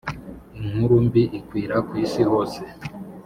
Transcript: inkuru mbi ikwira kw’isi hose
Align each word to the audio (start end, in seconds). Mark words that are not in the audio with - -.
inkuru 0.59 0.95
mbi 1.05 1.23
ikwira 1.39 1.75
kw’isi 1.87 2.21
hose 2.29 2.61